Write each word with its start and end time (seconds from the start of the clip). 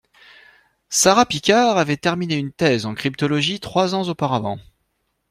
Sara 0.89 1.27
Picard 1.27 1.77
avait 1.77 1.95
terminé 1.95 2.33
une 2.35 2.51
thèse 2.51 2.87
en 2.87 2.95
cryptologie 2.95 3.59
trois 3.59 3.93
ans 3.93 4.09
auparavant 4.09 4.57